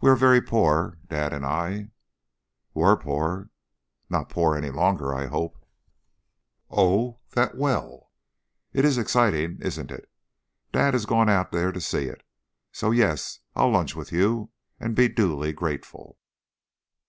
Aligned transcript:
We're 0.00 0.16
very 0.16 0.40
poor, 0.42 0.98
dad 1.06 1.32
and 1.32 1.46
I." 1.46 1.90
"Were 2.74 2.96
poor. 2.96 3.50
Not 4.10 4.28
poor 4.28 4.56
any 4.56 4.70
longer, 4.70 5.14
I 5.14 5.26
hope." 5.26 5.56
"Oh, 6.68 7.20
that 7.36 7.56
well! 7.56 8.10
It 8.72 8.84
is 8.84 8.98
exciting, 8.98 9.58
isn't 9.60 9.92
it? 9.92 10.10
Dad 10.72 10.94
has 10.94 11.06
gone 11.06 11.28
out 11.28 11.52
there 11.52 11.70
to 11.70 11.80
see 11.80 12.06
it, 12.06 12.24
so 12.72 12.90
Yes, 12.90 13.38
I'll 13.54 13.70
lunch 13.70 13.94
with 13.94 14.10
you 14.10 14.50
and 14.80 14.96
be 14.96 15.06
duly 15.08 15.52
grateful." 15.52 16.18